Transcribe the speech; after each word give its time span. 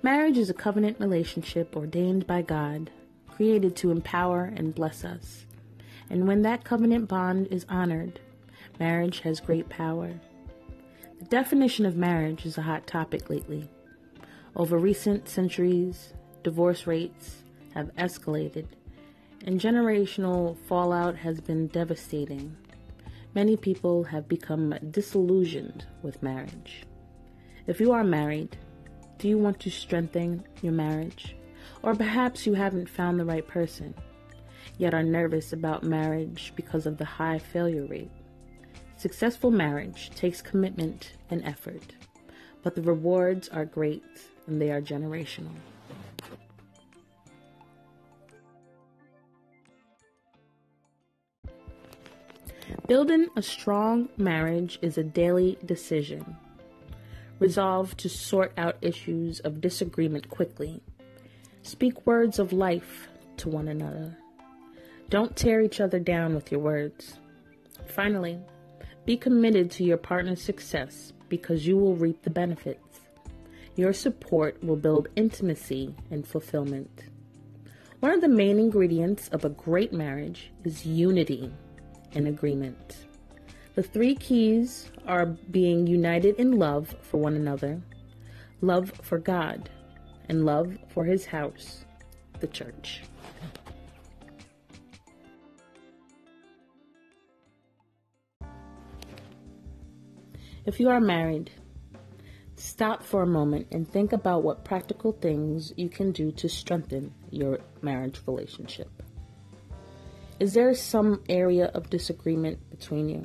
Marriage 0.00 0.38
is 0.38 0.48
a 0.48 0.54
covenant 0.54 1.00
relationship 1.00 1.76
ordained 1.76 2.24
by 2.24 2.40
God, 2.40 2.88
created 3.26 3.74
to 3.76 3.90
empower 3.90 4.44
and 4.44 4.72
bless 4.72 5.04
us. 5.04 5.44
And 6.08 6.28
when 6.28 6.42
that 6.42 6.62
covenant 6.62 7.08
bond 7.08 7.48
is 7.50 7.66
honored, 7.68 8.20
marriage 8.78 9.20
has 9.20 9.40
great 9.40 9.68
power. 9.68 10.12
The 11.18 11.24
definition 11.24 11.84
of 11.84 11.96
marriage 11.96 12.46
is 12.46 12.56
a 12.56 12.62
hot 12.62 12.86
topic 12.86 13.28
lately. 13.28 13.68
Over 14.54 14.78
recent 14.78 15.28
centuries, 15.28 16.14
divorce 16.44 16.86
rates 16.86 17.42
have 17.74 17.94
escalated, 17.96 18.66
and 19.44 19.60
generational 19.60 20.56
fallout 20.68 21.16
has 21.16 21.40
been 21.40 21.66
devastating. 21.66 22.56
Many 23.34 23.56
people 23.56 24.04
have 24.04 24.28
become 24.28 24.78
disillusioned 24.92 25.86
with 26.02 26.22
marriage. 26.22 26.84
If 27.66 27.80
you 27.80 27.90
are 27.90 28.04
married, 28.04 28.56
do 29.18 29.28
you 29.28 29.36
want 29.36 29.58
to 29.60 29.70
strengthen 29.70 30.44
your 30.62 30.72
marriage? 30.72 31.36
Or 31.82 31.94
perhaps 31.94 32.46
you 32.46 32.54
haven't 32.54 32.88
found 32.88 33.18
the 33.18 33.24
right 33.24 33.46
person, 33.46 33.94
yet 34.78 34.94
are 34.94 35.02
nervous 35.02 35.52
about 35.52 35.82
marriage 35.82 36.52
because 36.56 36.86
of 36.86 36.96
the 36.96 37.04
high 37.04 37.38
failure 37.38 37.86
rate. 37.86 38.10
Successful 38.96 39.50
marriage 39.50 40.10
takes 40.10 40.40
commitment 40.40 41.12
and 41.30 41.44
effort, 41.44 41.94
but 42.62 42.74
the 42.74 42.82
rewards 42.82 43.48
are 43.48 43.64
great 43.64 44.04
and 44.46 44.60
they 44.60 44.70
are 44.70 44.80
generational. 44.80 45.54
Building 52.86 53.28
a 53.36 53.42
strong 53.42 54.08
marriage 54.16 54.78
is 54.80 54.96
a 54.96 55.04
daily 55.04 55.58
decision. 55.64 56.36
Resolve 57.38 57.96
to 57.98 58.08
sort 58.08 58.52
out 58.56 58.76
issues 58.82 59.40
of 59.40 59.60
disagreement 59.60 60.28
quickly. 60.28 60.82
Speak 61.62 62.06
words 62.06 62.38
of 62.38 62.52
life 62.52 63.08
to 63.38 63.48
one 63.48 63.68
another. 63.68 64.16
Don't 65.10 65.36
tear 65.36 65.60
each 65.60 65.80
other 65.80 65.98
down 65.98 66.34
with 66.34 66.50
your 66.50 66.60
words. 66.60 67.18
Finally, 67.86 68.38
be 69.06 69.16
committed 69.16 69.70
to 69.70 69.84
your 69.84 69.96
partner's 69.96 70.42
success 70.42 71.12
because 71.28 71.66
you 71.66 71.76
will 71.76 71.94
reap 71.96 72.22
the 72.22 72.30
benefits. 72.30 73.00
Your 73.76 73.92
support 73.92 74.62
will 74.62 74.76
build 74.76 75.08
intimacy 75.14 75.94
and 76.10 76.26
fulfillment. 76.26 77.04
One 78.00 78.12
of 78.12 78.20
the 78.20 78.28
main 78.28 78.58
ingredients 78.58 79.28
of 79.28 79.44
a 79.44 79.50
great 79.50 79.92
marriage 79.92 80.50
is 80.64 80.84
unity 80.84 81.52
and 82.12 82.28
agreement. 82.28 83.07
The 83.78 83.84
three 83.84 84.16
keys 84.16 84.90
are 85.06 85.24
being 85.24 85.86
united 85.86 86.34
in 86.34 86.58
love 86.58 86.96
for 87.00 87.18
one 87.18 87.36
another, 87.36 87.80
love 88.60 88.90
for 89.02 89.18
God, 89.18 89.70
and 90.28 90.44
love 90.44 90.76
for 90.88 91.04
His 91.04 91.24
house, 91.24 91.84
the 92.40 92.48
church. 92.48 93.02
If 100.66 100.80
you 100.80 100.88
are 100.88 101.00
married, 101.00 101.52
stop 102.56 103.04
for 103.04 103.22
a 103.22 103.26
moment 103.28 103.68
and 103.70 103.88
think 103.88 104.12
about 104.12 104.42
what 104.42 104.64
practical 104.64 105.12
things 105.12 105.72
you 105.76 105.88
can 105.88 106.10
do 106.10 106.32
to 106.32 106.48
strengthen 106.48 107.14
your 107.30 107.60
marriage 107.80 108.20
relationship. 108.26 108.90
Is 110.40 110.52
there 110.52 110.74
some 110.74 111.22
area 111.28 111.66
of 111.66 111.90
disagreement 111.90 112.58
between 112.70 113.08
you? 113.08 113.24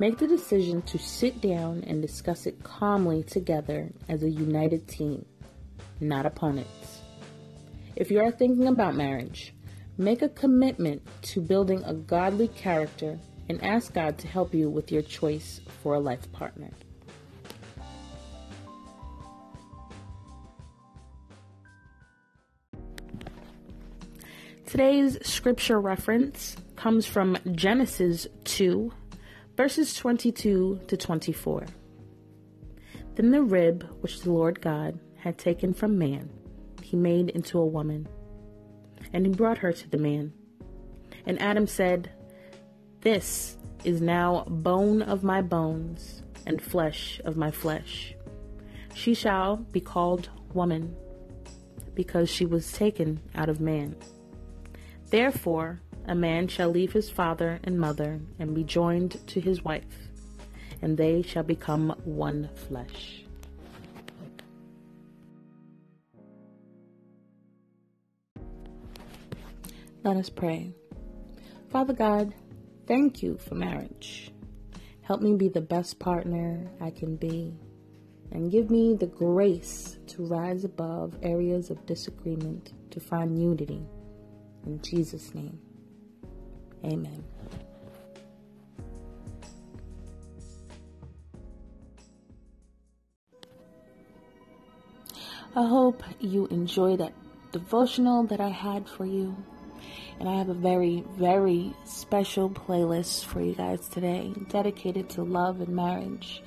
Make 0.00 0.18
the 0.18 0.28
decision 0.28 0.82
to 0.82 0.96
sit 0.96 1.40
down 1.40 1.82
and 1.84 2.00
discuss 2.00 2.46
it 2.46 2.62
calmly 2.62 3.24
together 3.24 3.90
as 4.08 4.22
a 4.22 4.30
united 4.30 4.86
team, 4.86 5.26
not 6.00 6.24
opponents. 6.24 7.00
If 7.96 8.08
you 8.08 8.20
are 8.20 8.30
thinking 8.30 8.68
about 8.68 8.94
marriage, 8.94 9.54
make 9.96 10.22
a 10.22 10.28
commitment 10.28 11.02
to 11.22 11.40
building 11.40 11.82
a 11.82 11.94
godly 11.94 12.46
character 12.46 13.18
and 13.48 13.60
ask 13.64 13.92
God 13.92 14.18
to 14.18 14.28
help 14.28 14.54
you 14.54 14.70
with 14.70 14.92
your 14.92 15.02
choice 15.02 15.60
for 15.82 15.96
a 15.96 16.00
life 16.00 16.30
partner. 16.30 16.70
Today's 24.64 25.18
scripture 25.26 25.80
reference 25.80 26.54
comes 26.76 27.04
from 27.04 27.36
Genesis 27.50 28.28
2 28.44 28.92
verses 29.58 29.92
22 29.94 30.82
to 30.86 30.96
24. 30.96 31.66
Then 33.16 33.32
the 33.32 33.42
rib 33.42 33.82
which 34.02 34.20
the 34.20 34.30
Lord 34.30 34.60
God 34.60 35.00
had 35.16 35.36
taken 35.36 35.74
from 35.74 35.98
man, 35.98 36.30
he 36.80 36.96
made 36.96 37.30
into 37.30 37.58
a 37.58 37.66
woman, 37.66 38.06
and 39.12 39.26
he 39.26 39.32
brought 39.32 39.58
her 39.58 39.72
to 39.72 39.90
the 39.90 39.98
man. 39.98 40.32
And 41.26 41.42
Adam 41.42 41.66
said, 41.66 42.08
This 43.00 43.56
is 43.82 44.00
now 44.00 44.44
bone 44.46 45.02
of 45.02 45.24
my 45.24 45.42
bones 45.42 46.22
and 46.46 46.62
flesh 46.62 47.20
of 47.24 47.36
my 47.36 47.50
flesh. 47.50 48.14
She 48.94 49.12
shall 49.12 49.56
be 49.56 49.80
called 49.80 50.30
woman, 50.54 50.94
because 51.96 52.30
she 52.30 52.46
was 52.46 52.70
taken 52.70 53.20
out 53.34 53.48
of 53.48 53.60
man. 53.60 53.96
Therefore, 55.10 55.82
a 56.08 56.14
man 56.14 56.48
shall 56.48 56.70
leave 56.70 56.92
his 56.92 57.10
father 57.10 57.60
and 57.62 57.78
mother 57.78 58.18
and 58.38 58.54
be 58.54 58.64
joined 58.64 59.24
to 59.28 59.40
his 59.40 59.62
wife, 59.62 60.08
and 60.80 60.96
they 60.96 61.20
shall 61.20 61.42
become 61.42 61.94
one 62.04 62.48
flesh. 62.66 63.22
Let 70.02 70.16
us 70.16 70.30
pray. 70.30 70.72
Father 71.70 71.92
God, 71.92 72.32
thank 72.86 73.22
you 73.22 73.36
for 73.36 73.54
marriage. 73.54 74.30
Help 75.02 75.20
me 75.20 75.34
be 75.34 75.48
the 75.48 75.60
best 75.60 75.98
partner 75.98 76.70
I 76.80 76.90
can 76.90 77.16
be, 77.16 77.54
and 78.32 78.50
give 78.50 78.70
me 78.70 78.94
the 78.94 79.06
grace 79.06 79.98
to 80.06 80.24
rise 80.24 80.64
above 80.64 81.18
areas 81.22 81.68
of 81.68 81.84
disagreement 81.84 82.72
to 82.92 83.00
find 83.00 83.38
unity. 83.38 83.82
In 84.64 84.80
Jesus' 84.80 85.34
name. 85.34 85.58
Amen. 86.84 87.24
I 95.56 95.66
hope 95.66 96.04
you 96.20 96.46
enjoy 96.46 96.96
that 96.96 97.12
devotional 97.52 98.22
that 98.24 98.40
I 98.40 98.48
had 98.48 98.88
for 98.88 99.04
you. 99.04 99.36
And 100.20 100.28
I 100.28 100.36
have 100.36 100.48
a 100.48 100.54
very, 100.54 101.04
very 101.16 101.74
special 101.84 102.50
playlist 102.50 103.24
for 103.24 103.40
you 103.40 103.54
guys 103.54 103.88
today 103.88 104.32
dedicated 104.48 105.08
to 105.10 105.22
love 105.22 105.60
and 105.60 105.74
marriage. 105.74 106.42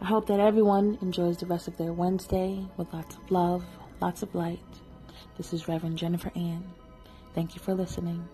I 0.00 0.04
hope 0.04 0.26
that 0.26 0.40
everyone 0.40 0.98
enjoys 1.00 1.38
the 1.38 1.46
rest 1.46 1.68
of 1.68 1.76
their 1.78 1.92
Wednesday 1.92 2.64
with 2.76 2.92
lots 2.92 3.16
of 3.16 3.30
love, 3.30 3.64
lots 4.00 4.22
of 4.22 4.34
light. 4.34 4.60
This 5.36 5.52
is 5.52 5.68
Reverend 5.68 5.98
Jennifer 5.98 6.30
Ann. 6.36 6.64
Thank 7.34 7.54
you 7.54 7.60
for 7.60 7.74
listening. 7.74 8.28